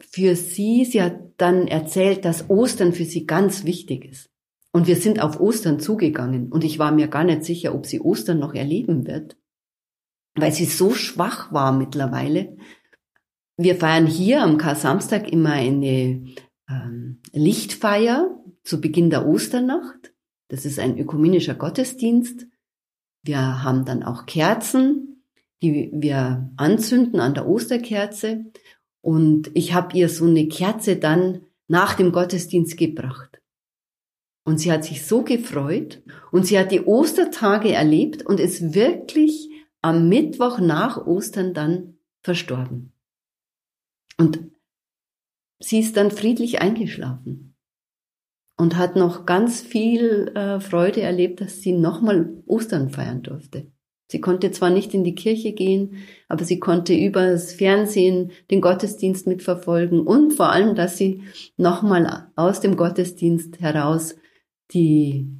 für 0.00 0.34
sie, 0.34 0.84
sie 0.84 1.02
hat 1.02 1.20
dann 1.36 1.68
erzählt, 1.68 2.24
dass 2.24 2.50
Ostern 2.50 2.92
für 2.92 3.04
sie 3.04 3.26
ganz 3.26 3.64
wichtig 3.64 4.04
ist. 4.04 4.28
Und 4.72 4.86
wir 4.86 4.96
sind 4.96 5.22
auf 5.22 5.40
Ostern 5.40 5.80
zugegangen 5.80 6.50
und 6.52 6.64
ich 6.64 6.78
war 6.78 6.92
mir 6.92 7.08
gar 7.08 7.24
nicht 7.24 7.44
sicher, 7.44 7.74
ob 7.74 7.86
sie 7.86 8.00
Ostern 8.00 8.38
noch 8.38 8.54
erleben 8.54 9.06
wird, 9.06 9.36
weil 10.34 10.52
sie 10.52 10.66
so 10.66 10.92
schwach 10.92 11.52
war 11.52 11.72
mittlerweile. 11.72 12.56
Wir 13.56 13.76
feiern 13.76 14.06
hier 14.06 14.42
am 14.42 14.58
Kar-Samstag 14.58 15.32
immer 15.32 15.52
eine 15.52 16.24
ähm, 16.68 17.22
Lichtfeier 17.32 18.36
zu 18.62 18.80
Beginn 18.80 19.10
der 19.10 19.26
Osternacht. 19.26 20.12
Das 20.48 20.64
ist 20.64 20.78
ein 20.78 20.98
ökumenischer 20.98 21.54
Gottesdienst. 21.54 22.46
Wir 23.22 23.62
haben 23.62 23.84
dann 23.84 24.02
auch 24.02 24.26
Kerzen, 24.26 25.22
die 25.62 25.90
wir 25.92 26.50
anzünden 26.56 27.20
an 27.20 27.34
der 27.34 27.46
Osterkerze. 27.46 28.46
Und 29.02 29.50
ich 29.54 29.74
habe 29.74 29.96
ihr 29.96 30.08
so 30.08 30.24
eine 30.24 30.48
Kerze 30.48 30.96
dann 30.96 31.42
nach 31.68 31.94
dem 31.94 32.12
Gottesdienst 32.12 32.76
gebracht. 32.76 33.40
Und 34.44 34.58
sie 34.58 34.72
hat 34.72 34.84
sich 34.84 35.04
so 35.04 35.22
gefreut 35.22 36.02
und 36.32 36.46
sie 36.46 36.58
hat 36.58 36.72
die 36.72 36.80
Ostertage 36.80 37.72
erlebt 37.72 38.24
und 38.24 38.40
ist 38.40 38.74
wirklich 38.74 39.50
am 39.82 40.08
Mittwoch 40.08 40.58
nach 40.58 41.06
Ostern 41.06 41.52
dann 41.52 41.98
verstorben. 42.22 42.92
Und 44.16 44.40
sie 45.58 45.80
ist 45.80 45.98
dann 45.98 46.10
friedlich 46.10 46.62
eingeschlafen 46.62 47.47
und 48.58 48.76
hat 48.76 48.96
noch 48.96 49.24
ganz 49.24 49.62
viel 49.62 50.32
äh, 50.34 50.60
Freude 50.60 51.00
erlebt, 51.00 51.40
dass 51.40 51.62
sie 51.62 51.72
nochmal 51.72 52.28
Ostern 52.46 52.90
feiern 52.90 53.22
durfte. 53.22 53.70
Sie 54.10 54.20
konnte 54.20 54.50
zwar 54.50 54.70
nicht 54.70 54.94
in 54.94 55.04
die 55.04 55.14
Kirche 55.14 55.52
gehen, 55.52 55.98
aber 56.28 56.44
sie 56.44 56.58
konnte 56.58 56.94
übers 56.94 57.52
Fernsehen 57.52 58.32
den 58.50 58.60
Gottesdienst 58.60 59.26
mitverfolgen 59.26 60.00
und 60.00 60.32
vor 60.32 60.50
allem, 60.50 60.74
dass 60.74 60.96
sie 60.96 61.22
nochmal 61.56 62.30
aus 62.34 62.60
dem 62.60 62.76
Gottesdienst 62.76 63.60
heraus 63.60 64.16
die 64.72 65.30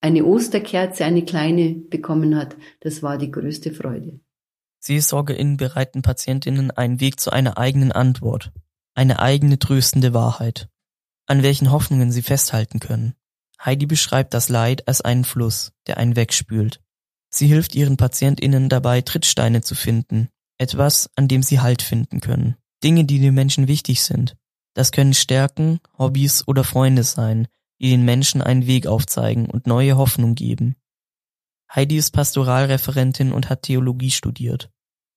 eine 0.00 0.24
Osterkerze, 0.24 1.04
eine 1.04 1.24
kleine 1.24 1.74
bekommen 1.74 2.36
hat. 2.36 2.56
Das 2.80 3.02
war 3.02 3.16
die 3.16 3.30
größte 3.30 3.72
Freude. 3.72 4.20
SeelsorgerInnen 4.80 5.56
bereiten 5.56 6.02
Patientinnen 6.02 6.70
einen 6.70 7.00
Weg 7.00 7.20
zu 7.20 7.30
einer 7.32 7.56
eigenen 7.56 7.90
Antwort, 7.90 8.52
eine 8.94 9.20
eigene 9.20 9.58
tröstende 9.58 10.12
Wahrheit, 10.12 10.68
an 11.26 11.42
welchen 11.42 11.70
Hoffnungen 11.70 12.12
sie 12.12 12.22
festhalten 12.22 12.80
können. 12.80 13.14
Heidi 13.64 13.86
beschreibt 13.86 14.34
das 14.34 14.48
Leid 14.48 14.86
als 14.88 15.00
einen 15.00 15.24
Fluss, 15.24 15.72
der 15.86 15.98
einen 15.98 16.16
wegspült. 16.16 16.80
Sie 17.30 17.46
hilft 17.46 17.74
ihren 17.74 17.96
PatientInnen 17.96 18.68
dabei, 18.68 19.00
Trittsteine 19.00 19.62
zu 19.62 19.74
finden, 19.74 20.28
etwas, 20.58 21.10
an 21.16 21.28
dem 21.28 21.42
sie 21.42 21.60
Halt 21.60 21.82
finden 21.82 22.20
können. 22.20 22.56
Dinge, 22.82 23.04
die 23.04 23.18
den 23.18 23.34
Menschen 23.34 23.66
wichtig 23.66 24.02
sind. 24.02 24.36
Das 24.74 24.92
können 24.92 25.14
Stärken, 25.14 25.80
Hobbys 25.98 26.46
oder 26.46 26.64
Freunde 26.64 27.04
sein, 27.04 27.48
die 27.80 27.90
den 27.90 28.04
Menschen 28.04 28.42
einen 28.42 28.66
Weg 28.66 28.86
aufzeigen 28.86 29.46
und 29.46 29.66
neue 29.66 29.96
Hoffnung 29.96 30.34
geben. 30.34 30.76
Heidi 31.74 31.96
ist 31.96 32.12
Pastoralreferentin 32.12 33.32
und 33.32 33.48
hat 33.50 33.62
Theologie 33.62 34.10
studiert. 34.10 34.70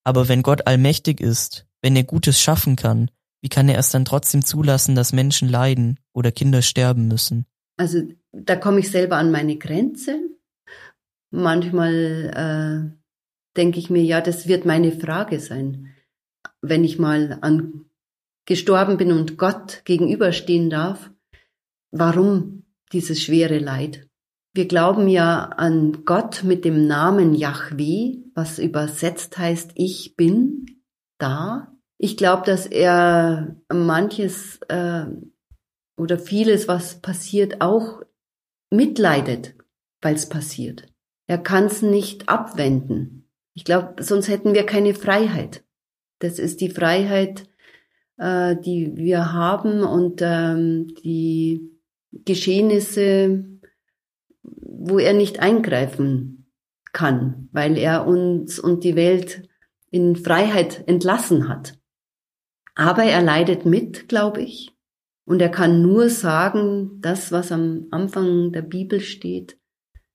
Aber 0.03 0.27
wenn 0.27 0.41
Gott 0.41 0.65
allmächtig 0.65 1.19
ist, 1.19 1.67
wenn 1.81 1.95
er 1.95 2.03
Gutes 2.03 2.41
schaffen 2.41 2.75
kann, 2.75 3.11
wie 3.41 3.49
kann 3.49 3.69
er 3.69 3.77
es 3.79 3.91
dann 3.91 4.05
trotzdem 4.05 4.43
zulassen, 4.43 4.95
dass 4.95 5.13
Menschen 5.13 5.47
leiden 5.49 5.99
oder 6.13 6.31
Kinder 6.31 6.61
sterben 6.61 7.07
müssen? 7.07 7.45
Also 7.77 8.01
da 8.31 8.55
komme 8.55 8.79
ich 8.79 8.89
selber 8.89 9.17
an 9.17 9.31
meine 9.31 9.57
Grenze. 9.57 10.19
Manchmal 11.29 12.93
äh, 12.93 12.97
denke 13.57 13.79
ich 13.79 13.89
mir, 13.89 14.03
ja, 14.03 14.21
das 14.21 14.47
wird 14.47 14.65
meine 14.65 14.91
Frage 14.91 15.39
sein, 15.39 15.93
wenn 16.61 16.83
ich 16.83 16.97
mal 16.97 17.37
an 17.41 17.85
gestorben 18.45 18.97
bin 18.97 19.11
und 19.11 19.37
Gott 19.37 19.81
gegenüberstehen 19.85 20.69
darf. 20.69 21.11
Warum 21.91 22.63
dieses 22.91 23.21
schwere 23.21 23.59
Leid? 23.59 24.07
Wir 24.53 24.67
glauben 24.67 25.07
ja 25.07 25.43
an 25.43 26.03
Gott 26.05 26.43
mit 26.43 26.65
dem 26.65 26.87
Namen 26.87 27.35
Yahweh, 27.35 28.23
was 28.33 28.57
übersetzt 28.57 29.37
heißt, 29.37 29.71
ich 29.75 30.15
bin 30.15 30.81
da. 31.19 31.76
Ich 31.97 32.17
glaube, 32.17 32.43
dass 32.45 32.65
er 32.65 33.55
manches 33.73 34.59
äh, 34.67 35.05
oder 35.97 36.19
vieles, 36.19 36.67
was 36.67 37.01
passiert, 37.01 37.61
auch 37.61 38.01
mitleidet, 38.69 39.55
weil 40.01 40.15
es 40.15 40.29
passiert. 40.29 40.87
Er 41.25 41.39
kann 41.39 41.65
es 41.65 41.81
nicht 41.81 42.29
abwenden. 42.29 43.29
Ich 43.53 43.63
glaube, 43.63 44.03
sonst 44.03 44.27
hätten 44.27 44.53
wir 44.53 44.65
keine 44.65 44.93
Freiheit. 44.93 45.63
Das 46.19 46.39
ist 46.39 46.61
die 46.61 46.69
Freiheit, 46.69 47.49
äh, 48.17 48.55
die 48.55 48.95
wir 48.95 49.33
haben 49.33 49.83
und 49.83 50.21
ähm, 50.21 50.93
die 51.03 51.71
Geschehnisse, 52.11 53.45
wo 54.43 54.99
er 54.99 55.13
nicht 55.13 55.39
eingreifen 55.39 56.51
kann, 56.93 57.49
weil 57.51 57.77
er 57.77 58.07
uns 58.07 58.59
und 58.59 58.83
die 58.83 58.95
Welt 58.95 59.47
in 59.91 60.15
Freiheit 60.15 60.87
entlassen 60.87 61.47
hat. 61.47 61.76
Aber 62.77 63.05
er 63.05 63.23
leidet 63.23 63.65
mit, 63.65 64.07
glaube 64.07 64.43
ich. 64.43 64.71
Und 65.25 65.41
er 65.41 65.49
kann 65.49 65.81
nur 65.81 66.11
sagen, 66.11 67.01
das, 67.01 67.31
was 67.31 67.51
am 67.51 67.87
Anfang 67.89 68.51
der 68.51 68.61
Bibel 68.61 69.01
steht, 69.01 69.59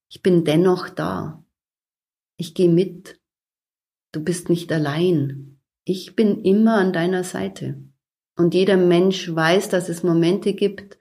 ich 0.09 0.23
bin 0.23 0.45
dennoch 0.45 0.89
da. 0.89 1.45
Ich 2.37 2.55
gehe 2.55 2.69
mit. 2.69 3.21
Du 4.13 4.23
bist 4.23 4.49
nicht 4.49 4.71
allein. 4.71 5.61
Ich 5.85 6.15
bin 6.15 6.45
immer 6.45 6.77
an 6.77 6.93
deiner 6.93 7.25
Seite. 7.25 7.83
Und 8.37 8.55
jeder 8.55 8.77
Mensch 8.77 9.35
weiß, 9.35 9.69
dass 9.69 9.89
es 9.89 10.05
Momente 10.05 10.55
gibt, 10.55 10.99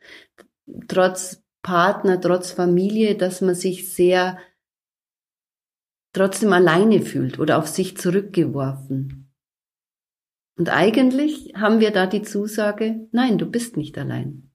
trotz 0.88 1.44
Partner, 1.62 2.20
trotz 2.20 2.52
Familie, 2.52 3.16
dass 3.16 3.40
man 3.42 3.54
sich 3.54 3.94
sehr 3.94 4.40
trotzdem 6.12 6.54
alleine 6.54 7.02
fühlt 7.02 7.38
oder 7.38 7.60
auf 7.60 7.68
sich 7.68 7.98
zurückgeworfen. 7.98 9.21
Und 10.58 10.70
eigentlich 10.70 11.54
haben 11.56 11.80
wir 11.80 11.92
da 11.92 12.08
die 12.08 12.22
Zusage, 12.22 13.08
nein, 13.12 13.38
du 13.38 13.46
bist 13.46 13.78
nicht 13.78 13.98
allein. 13.98 14.52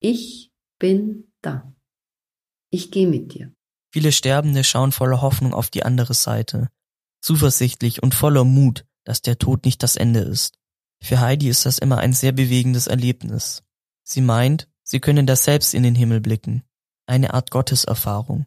Ich 0.00 0.52
bin 0.78 1.32
da. 1.42 1.74
Ich 2.70 2.90
gehe 2.90 3.06
mit 3.06 3.34
dir. 3.34 3.52
Viele 3.92 4.10
Sterbende 4.10 4.64
schauen 4.64 4.90
voller 4.90 5.22
Hoffnung 5.22 5.54
auf 5.54 5.70
die 5.70 5.84
andere 5.84 6.14
Seite, 6.14 6.68
zuversichtlich 7.20 8.02
und 8.02 8.14
voller 8.14 8.44
Mut, 8.44 8.84
dass 9.04 9.22
der 9.22 9.38
Tod 9.38 9.64
nicht 9.64 9.82
das 9.82 9.96
Ende 9.96 10.20
ist. 10.20 10.58
Für 11.00 11.20
Heidi 11.20 11.48
ist 11.48 11.66
das 11.66 11.78
immer 11.78 11.98
ein 11.98 12.12
sehr 12.12 12.32
bewegendes 12.32 12.86
Erlebnis. 12.86 13.62
Sie 14.02 14.20
meint, 14.20 14.68
Sie 14.82 15.00
können 15.00 15.26
da 15.26 15.34
selbst 15.34 15.74
in 15.74 15.82
den 15.82 15.94
Himmel 15.94 16.20
blicken. 16.20 16.62
Eine 17.06 17.32
Art 17.32 17.50
Gotteserfahrung. 17.50 18.46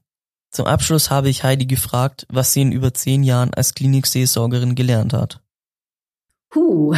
Zum 0.51 0.65
Abschluss 0.65 1.09
habe 1.09 1.29
ich 1.29 1.43
Heidi 1.43 1.65
gefragt, 1.65 2.25
was 2.29 2.53
sie 2.53 2.61
in 2.61 2.71
über 2.71 2.93
zehn 2.93 3.23
Jahren 3.23 3.53
als 3.53 3.73
Klinikseelsorgerin 3.73 4.75
gelernt 4.75 5.13
hat. 5.13 5.41
Puh, 6.57 6.95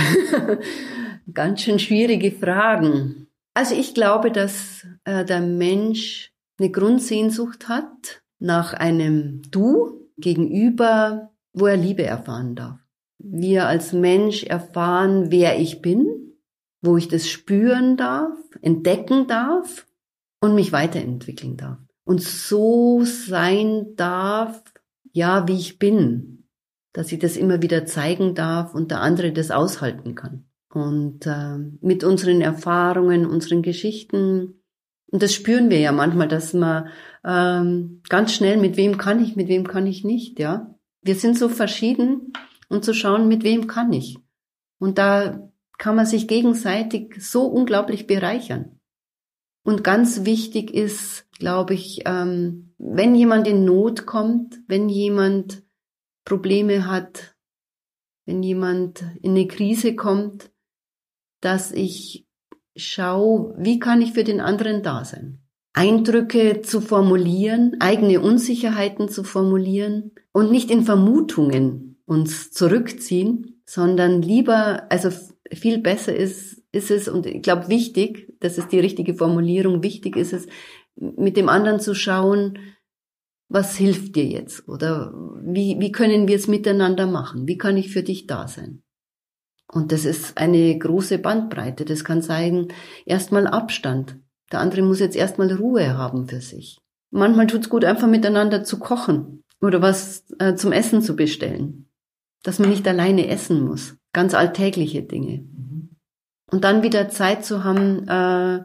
ganz 1.34 1.62
schön 1.62 1.80
schwierige 1.80 2.32
Fragen. 2.32 3.28
Also 3.54 3.76
ich 3.76 3.94
glaube, 3.94 4.32
dass 4.32 4.88
äh, 5.04 5.26
der 5.26 5.42
Mensch 5.42 6.32
eine 6.58 6.72
Grundsehnsucht 6.72 7.68
hat 7.68 8.22
nach 8.40 8.74
einem 8.74 9.42
Du 9.52 10.08
gegenüber, 10.18 11.32
wo 11.52 11.66
er 11.66 11.76
Liebe 11.76 12.04
erfahren 12.04 12.56
darf. 12.56 12.80
Wir 13.18 13.68
als 13.68 13.92
Mensch 13.92 14.44
erfahren, 14.44 15.30
wer 15.30 15.60
ich 15.60 15.82
bin 15.82 16.30
wo 16.82 16.98
ich 16.98 17.08
das 17.08 17.28
spüren 17.28 17.98
darf, 17.98 18.38
entdecken 18.62 19.28
darf 19.28 19.88
und 20.42 20.56
mich 20.56 20.72
weiterentwickeln 20.72 21.58
darf. 21.58 21.78
Und 22.06 22.22
so 22.22 23.04
sein 23.04 23.96
darf, 23.96 24.64
ja, 25.12 25.48
wie 25.48 25.58
ich 25.58 25.78
bin, 25.78 26.39
dass 26.94 27.12
ich 27.12 27.20
das 27.20 27.38
immer 27.38 27.62
wieder 27.62 27.86
zeigen 27.86 28.36
darf 28.36 28.74
und 28.74 28.92
der 28.92 29.02
andere 29.02 29.32
das 29.32 29.52
aushalten 29.52 30.16
kann. 30.16 30.46
Und 30.72 31.26
äh, 31.26 31.58
mit 31.82 32.04
unseren 32.04 32.42
Erfahrungen, 32.42 33.26
unseren 33.26 33.62
Geschichten 33.62 34.62
Und 35.12 35.24
das 35.24 35.34
spüren 35.34 35.70
wir 35.70 35.80
ja 35.80 35.92
manchmal, 35.92 36.28
dass 36.28 36.54
man 36.54 36.90
ähm, 37.24 38.02
ganz 38.10 38.34
schnell, 38.34 38.58
mit 38.58 38.78
wem 38.78 38.98
kann 38.98 39.24
ich, 39.24 39.36
mit 39.36 39.48
wem 39.48 39.68
kann 39.68 39.88
ich 39.88 40.04
nicht, 40.04 40.40
ja. 40.40 40.76
Wir 41.02 41.16
sind 41.16 41.38
so 41.38 41.50
verschieden 41.50 42.34
und 42.68 42.86
zu 42.86 42.94
schauen, 42.94 43.28
mit 43.28 43.44
wem 43.44 43.68
kann 43.68 43.92
ich. 43.94 44.18
Und 44.80 44.98
da 44.98 45.50
kann 45.78 45.96
man 45.96 46.06
sich 46.06 46.28
gegenseitig 46.28 47.16
so 47.20 47.46
unglaublich 47.48 48.06
bereichern. 48.06 48.80
Und 49.64 49.84
ganz 49.84 50.26
wichtig 50.26 50.74
ist, 50.74 51.26
glaube 51.40 51.74
ich, 51.74 52.02
ähm, 52.06 52.74
wenn 52.78 53.16
jemand 53.16 53.48
in 53.48 53.66
Not 53.66 54.06
kommt, 54.06 54.60
wenn 54.68 54.90
jemand 54.90 55.64
Probleme 56.30 56.88
hat, 56.88 57.36
wenn 58.26 58.44
jemand 58.44 59.04
in 59.22 59.32
eine 59.32 59.48
Krise 59.48 59.96
kommt, 59.96 60.52
dass 61.42 61.72
ich 61.72 62.28
schaue, 62.76 63.56
wie 63.58 63.80
kann 63.80 64.02
ich 64.02 64.14
für 64.14 64.24
den 64.24 64.40
anderen 64.40 64.84
da 64.84 65.04
sein. 65.04 65.42
Eindrücke 65.74 66.62
zu 66.62 66.82
formulieren, 66.82 67.78
eigene 67.80 68.22
Unsicherheiten 68.22 69.10
zu 69.10 69.24
formulieren 69.24 70.12
und 70.32 70.52
nicht 70.52 70.70
in 70.70 70.84
Vermutungen 70.84 72.02
uns 72.06 72.52
zurückziehen, 72.52 73.62
sondern 73.66 74.22
lieber, 74.22 74.92
also 74.92 75.10
viel 75.52 75.80
besser 75.80 76.16
ist, 76.16 76.62
ist 76.72 76.92
es, 76.92 77.08
und 77.08 77.26
ich 77.26 77.42
glaube 77.42 77.70
wichtig, 77.70 78.34
das 78.40 78.58
ist 78.58 78.72
die 78.72 78.80
richtige 78.80 79.16
Formulierung, 79.16 79.82
wichtig 79.84 80.16
ist 80.16 80.34
es, 80.34 80.48
mit 80.96 81.38
dem 81.38 81.50
anderen 81.50 81.80
zu 81.80 81.96
schauen, 81.96 82.60
was 83.50 83.76
hilft 83.76 84.16
dir 84.16 84.26
jetzt? 84.26 84.68
Oder 84.70 85.12
wie, 85.42 85.78
wie 85.80 85.92
können 85.92 86.28
wir 86.28 86.36
es 86.36 86.48
miteinander 86.48 87.08
machen? 87.08 87.48
Wie 87.48 87.58
kann 87.58 87.78
ich 87.78 87.92
für 87.92 88.04
dich 88.04 88.28
da 88.28 88.48
sein? 88.48 88.84
Und 89.72 89.92
das 89.92 90.06
ist 90.06 90.38
eine 90.38 90.78
große 90.78 91.18
Bandbreite. 91.18 91.84
Das 91.86 92.04
kann 92.04 92.22
zeigen, 92.22 92.70
erstmal 93.06 93.48
Abstand. 93.48 94.18
Der 94.52 94.60
andere 94.60 94.84
muss 94.84 95.00
jetzt 95.00 95.16
erstmal 95.16 95.52
Ruhe 95.52 95.98
haben 95.98 96.28
für 96.28 96.42
sich. 96.42 96.80
Manchmal 97.12 97.48
tut's 97.48 97.70
gut, 97.70 97.86
einfach 97.86 98.08
miteinander 98.08 98.64
zu 98.64 98.80
kochen 98.80 99.44
oder 99.62 99.82
was 99.82 100.26
äh, 100.40 100.56
zum 100.56 100.72
Essen 100.72 101.02
zu 101.02 101.16
bestellen. 101.16 101.90
Dass 102.44 102.60
man 102.60 102.70
nicht 102.70 102.88
alleine 102.88 103.28
essen 103.28 103.64
muss. 103.64 103.98
Ganz 104.14 104.34
alltägliche 104.34 105.04
Dinge. 105.04 105.44
Und 106.52 106.64
dann 106.64 106.84
wieder 106.84 107.10
Zeit 107.10 107.46
zu 107.46 107.64
haben, 107.64 108.08
äh, 108.08 108.64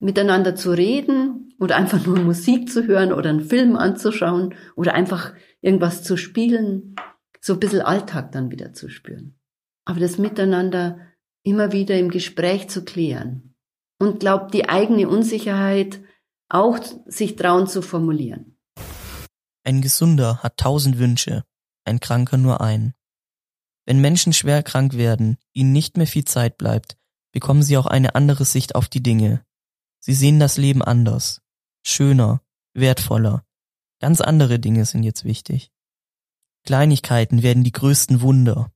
miteinander 0.00 0.56
zu 0.56 0.70
reden 0.70 1.51
oder 1.62 1.76
einfach 1.76 2.04
nur 2.04 2.18
Musik 2.18 2.68
zu 2.68 2.86
hören 2.86 3.12
oder 3.12 3.30
einen 3.30 3.44
Film 3.44 3.76
anzuschauen 3.76 4.54
oder 4.76 4.94
einfach 4.94 5.32
irgendwas 5.60 6.02
zu 6.02 6.16
spielen. 6.16 6.96
So 7.40 7.54
ein 7.54 7.60
bisschen 7.60 7.80
Alltag 7.80 8.32
dann 8.32 8.50
wieder 8.50 8.72
zu 8.72 8.88
spüren 8.88 9.38
aber 9.84 10.00
das 10.00 10.18
Miteinander 10.18 10.98
immer 11.42 11.72
wieder 11.72 11.98
im 11.98 12.10
Gespräch 12.10 12.68
zu 12.68 12.84
klären. 12.84 13.54
Und 13.98 14.20
glaubt, 14.20 14.52
die 14.52 14.68
eigene 14.68 15.08
Unsicherheit 15.08 16.00
auch 16.48 16.78
sich 17.06 17.36
trauen 17.36 17.68
zu 17.68 17.82
formulieren. 17.82 18.58
Ein 19.64 19.80
Gesunder 19.80 20.42
hat 20.42 20.56
tausend 20.56 20.98
Wünsche, 20.98 21.44
ein 21.84 22.00
Kranker 22.00 22.36
nur 22.36 22.60
einen. 22.60 22.94
Wenn 23.86 24.00
Menschen 24.00 24.32
schwer 24.32 24.62
krank 24.64 24.94
werden, 24.94 25.38
ihnen 25.52 25.72
nicht 25.72 25.96
mehr 25.96 26.08
viel 26.08 26.24
Zeit 26.24 26.58
bleibt, 26.58 26.96
bekommen 27.32 27.62
sie 27.62 27.76
auch 27.76 27.86
eine 27.86 28.16
andere 28.16 28.44
Sicht 28.44 28.74
auf 28.74 28.88
die 28.88 29.02
Dinge. 29.02 29.44
Sie 30.00 30.14
sehen 30.14 30.40
das 30.40 30.56
Leben 30.56 30.82
anders, 30.82 31.41
schöner, 31.82 32.42
wertvoller. 32.74 33.44
Ganz 34.00 34.20
andere 34.20 34.58
Dinge 34.58 34.84
sind 34.84 35.02
jetzt 35.02 35.24
wichtig. 35.24 35.70
Kleinigkeiten 36.64 37.42
werden 37.42 37.64
die 37.64 37.72
größten 37.72 38.20
Wunder. 38.20 38.72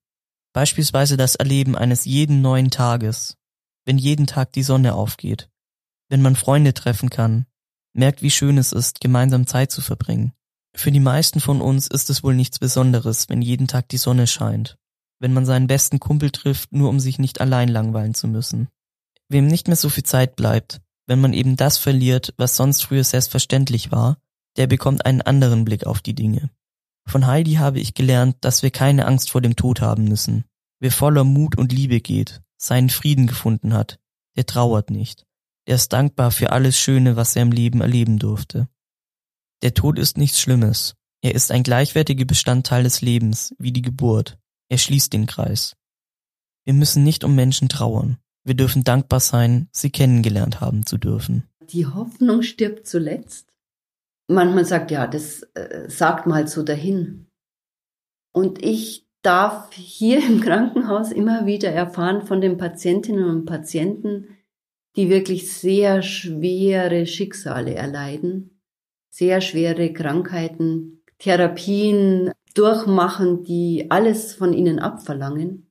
Beispielsweise 0.52 1.16
das 1.16 1.34
Erleben 1.34 1.76
eines 1.76 2.04
jeden 2.04 2.40
neuen 2.40 2.70
Tages, 2.70 3.36
wenn 3.84 3.98
jeden 3.98 4.26
Tag 4.26 4.52
die 4.52 4.62
Sonne 4.62 4.94
aufgeht, 4.94 5.48
wenn 6.08 6.22
man 6.22 6.36
Freunde 6.36 6.74
treffen 6.74 7.10
kann, 7.10 7.46
merkt, 7.92 8.22
wie 8.22 8.30
schön 8.30 8.58
es 8.58 8.72
ist, 8.72 9.00
gemeinsam 9.00 9.46
Zeit 9.46 9.70
zu 9.70 9.80
verbringen. 9.80 10.32
Für 10.74 10.92
die 10.92 11.00
meisten 11.00 11.40
von 11.40 11.60
uns 11.60 11.86
ist 11.86 12.10
es 12.10 12.22
wohl 12.22 12.34
nichts 12.34 12.58
Besonderes, 12.58 13.28
wenn 13.28 13.40
jeden 13.42 13.66
Tag 13.66 13.88
die 13.88 13.96
Sonne 13.96 14.26
scheint, 14.26 14.76
wenn 15.20 15.32
man 15.32 15.46
seinen 15.46 15.66
besten 15.66 16.00
Kumpel 16.00 16.30
trifft, 16.30 16.72
nur 16.72 16.90
um 16.90 17.00
sich 17.00 17.18
nicht 17.18 17.40
allein 17.40 17.68
langweilen 17.68 18.14
zu 18.14 18.28
müssen. 18.28 18.68
Wem 19.28 19.46
nicht 19.46 19.68
mehr 19.68 19.76
so 19.76 19.88
viel 19.88 20.04
Zeit 20.04 20.36
bleibt, 20.36 20.80
wenn 21.06 21.20
man 21.20 21.32
eben 21.32 21.56
das 21.56 21.78
verliert, 21.78 22.34
was 22.36 22.56
sonst 22.56 22.82
früher 22.82 23.04
selbstverständlich 23.04 23.92
war, 23.92 24.18
der 24.56 24.66
bekommt 24.66 25.06
einen 25.06 25.22
anderen 25.22 25.64
Blick 25.64 25.86
auf 25.86 26.00
die 26.00 26.14
Dinge. 26.14 26.50
Von 27.06 27.26
Heidi 27.26 27.54
habe 27.54 27.78
ich 27.78 27.94
gelernt, 27.94 28.36
dass 28.40 28.62
wir 28.62 28.70
keine 28.70 29.06
Angst 29.06 29.30
vor 29.30 29.40
dem 29.40 29.54
Tod 29.54 29.80
haben 29.80 30.04
müssen. 30.04 30.44
Wer 30.80 30.90
voller 30.90 31.24
Mut 31.24 31.56
und 31.56 31.72
Liebe 31.72 32.00
geht, 32.00 32.42
seinen 32.56 32.90
Frieden 32.90 33.26
gefunden 33.26 33.72
hat, 33.72 33.98
der 34.36 34.46
trauert 34.46 34.90
nicht. 34.90 35.24
Er 35.64 35.76
ist 35.76 35.92
dankbar 35.92 36.30
für 36.30 36.52
alles 36.52 36.78
Schöne, 36.78 37.16
was 37.16 37.36
er 37.36 37.42
im 37.42 37.52
Leben 37.52 37.80
erleben 37.80 38.18
durfte. 38.18 38.68
Der 39.62 39.74
Tod 39.74 39.98
ist 39.98 40.18
nichts 40.18 40.40
Schlimmes. 40.40 40.94
Er 41.22 41.34
ist 41.34 41.50
ein 41.50 41.62
gleichwertiger 41.62 42.24
Bestandteil 42.24 42.84
des 42.84 43.00
Lebens, 43.00 43.54
wie 43.58 43.72
die 43.72 43.82
Geburt. 43.82 44.38
Er 44.68 44.78
schließt 44.78 45.12
den 45.12 45.26
Kreis. 45.26 45.76
Wir 46.64 46.74
müssen 46.74 47.04
nicht 47.04 47.24
um 47.24 47.34
Menschen 47.34 47.68
trauern. 47.68 48.18
Wir 48.46 48.54
dürfen 48.54 48.84
dankbar 48.84 49.20
sein, 49.20 49.68
sie 49.72 49.90
kennengelernt 49.90 50.62
haben 50.62 50.86
zu 50.86 50.96
dürfen. 50.96 51.42
Die 51.68 51.84
Hoffnung 51.84 52.42
stirbt 52.42 52.86
zuletzt 52.86 53.46
manchmal 54.28 54.64
sagt, 54.64 54.90
ja, 54.90 55.06
das 55.06 55.42
äh, 55.54 55.88
sagt 55.88 56.26
mal 56.26 56.46
so 56.48 56.62
dahin. 56.62 57.26
Und 58.32 58.62
ich 58.62 59.06
darf 59.22 59.72
hier 59.72 60.24
im 60.24 60.40
Krankenhaus 60.40 61.10
immer 61.12 61.46
wieder 61.46 61.70
erfahren 61.70 62.22
von 62.22 62.40
den 62.40 62.58
Patientinnen 62.58 63.28
und 63.28 63.46
Patienten, 63.46 64.28
die 64.96 65.08
wirklich 65.08 65.52
sehr 65.52 66.02
schwere 66.02 67.06
Schicksale 67.06 67.74
erleiden, 67.74 68.60
sehr 69.10 69.40
schwere 69.40 69.92
Krankheiten, 69.92 71.02
Therapien 71.18 72.32
durchmachen, 72.54 73.42
die 73.42 73.90
alles 73.90 74.34
von 74.34 74.52
ihnen 74.52 74.78
abverlangen. 74.78 75.65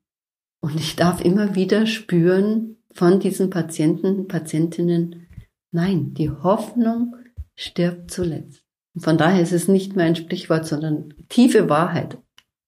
Und 0.65 0.79
ich 0.79 0.95
darf 0.95 1.21
immer 1.21 1.53
wieder 1.53 1.85
spüren 1.85 2.77
von 2.91 3.19
diesen 3.19 3.51
Patienten, 3.51 4.27
Patientinnen, 4.27 5.27
nein, 5.69 6.15
die 6.15 6.31
Hoffnung 6.31 7.15
stirbt 7.53 8.09
zuletzt. 8.09 8.63
Und 8.95 9.01
von 9.03 9.15
daher 9.15 9.43
ist 9.43 9.51
es 9.51 9.67
nicht 9.67 9.95
mehr 9.95 10.07
ein 10.07 10.15
Sprichwort, 10.15 10.65
sondern 10.65 11.13
tiefe 11.29 11.69
Wahrheit. 11.69 12.17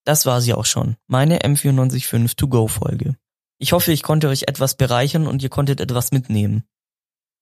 Das 0.05 0.27
war 0.27 0.41
sie 0.41 0.53
auch 0.53 0.67
schon, 0.67 0.95
meine 1.07 1.39
M945 1.39 2.35
To-Go-Folge. 2.35 3.15
Ich 3.57 3.71
hoffe, 3.71 3.91
ich 3.91 4.03
konnte 4.03 4.27
euch 4.27 4.43
etwas 4.43 4.75
bereichern 4.75 5.25
und 5.25 5.41
ihr 5.41 5.49
konntet 5.49 5.81
etwas 5.81 6.11
mitnehmen. 6.11 6.65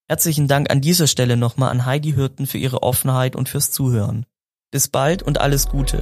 Herzlichen 0.07 0.47
Dank 0.47 0.71
an 0.71 0.79
dieser 0.79 1.07
Stelle 1.07 1.35
nochmal 1.35 1.69
an 1.69 1.85
Heidi 1.85 2.13
Hürten 2.13 2.47
für 2.47 2.59
ihre 2.59 2.81
Offenheit 2.81 3.35
und 3.35 3.49
fürs 3.49 3.71
Zuhören. 3.71 4.25
Bis 4.71 4.87
bald 4.87 5.21
und 5.21 5.37
alles 5.37 5.67
Gute. 5.67 6.01